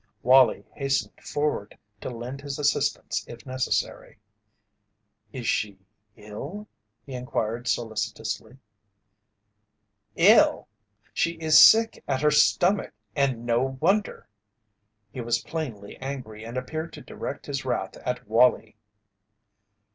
[0.23, 4.17] Wallie hastened forward to lend his assistance if necessary.
[5.31, 5.77] "Is she
[6.15, 6.67] ill?"
[7.05, 8.57] he inquired, solicitously.
[10.15, 10.67] "Ill!
[11.13, 14.27] She is sick at her stomach and no wonder!"
[15.11, 18.77] He was plainly angry and appeared to direct his wrath at Wallie.